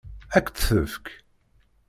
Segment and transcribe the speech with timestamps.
[0.37, 1.05] Ad k-tt-tefk?